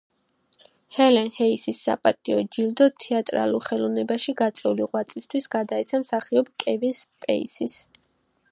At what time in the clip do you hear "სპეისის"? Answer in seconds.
7.03-7.77